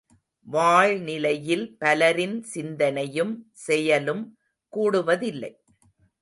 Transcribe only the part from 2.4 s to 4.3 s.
சிந்தனையும் செயலும்